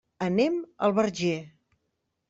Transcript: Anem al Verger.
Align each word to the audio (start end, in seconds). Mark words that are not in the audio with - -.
Anem 0.27 0.57
al 0.87 0.97
Verger. 1.01 1.37